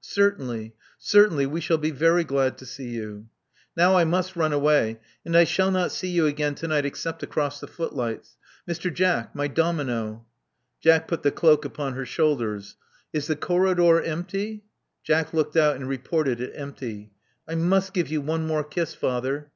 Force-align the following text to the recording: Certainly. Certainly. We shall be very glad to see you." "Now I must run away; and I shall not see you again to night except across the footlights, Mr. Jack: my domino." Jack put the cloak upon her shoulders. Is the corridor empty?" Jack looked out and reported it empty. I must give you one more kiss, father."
Certainly. 0.00 0.74
Certainly. 0.98 1.46
We 1.46 1.60
shall 1.60 1.78
be 1.78 1.92
very 1.92 2.24
glad 2.24 2.58
to 2.58 2.66
see 2.66 2.88
you." 2.88 3.28
"Now 3.76 3.96
I 3.96 4.02
must 4.02 4.34
run 4.34 4.52
away; 4.52 4.98
and 5.24 5.36
I 5.36 5.44
shall 5.44 5.70
not 5.70 5.92
see 5.92 6.08
you 6.08 6.26
again 6.26 6.56
to 6.56 6.66
night 6.66 6.84
except 6.84 7.22
across 7.22 7.60
the 7.60 7.68
footlights, 7.68 8.36
Mr. 8.68 8.92
Jack: 8.92 9.32
my 9.36 9.46
domino." 9.46 10.26
Jack 10.80 11.06
put 11.06 11.22
the 11.22 11.30
cloak 11.30 11.64
upon 11.64 11.92
her 11.92 12.04
shoulders. 12.04 12.74
Is 13.12 13.28
the 13.28 13.36
corridor 13.36 14.02
empty?" 14.02 14.64
Jack 15.04 15.32
looked 15.32 15.56
out 15.56 15.76
and 15.76 15.88
reported 15.88 16.40
it 16.40 16.50
empty. 16.56 17.12
I 17.46 17.54
must 17.54 17.94
give 17.94 18.08
you 18.08 18.20
one 18.20 18.44
more 18.44 18.64
kiss, 18.64 18.92
father." 18.92 19.52